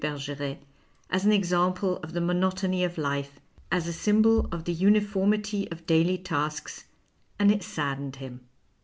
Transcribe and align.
Bergerct, 0.03 0.63
as 1.11 1.25
an 1.25 1.31
example 1.31 1.97
of 1.97 2.13
the 2.13 2.21
monotony 2.21 2.83
of 2.83 2.97
life, 2.97 3.39
as 3.71 3.87
a 3.87 3.93
symbol 3.93 4.47
of 4.51 4.63
the 4.63 4.73
uniformity 4.73 5.69
of 5.69 5.85
daily 5.85 6.17
tasks, 6.17 6.85
and 7.37 7.51
it 7.51 7.61
saddened 7.61 8.15
him. 8.15 8.39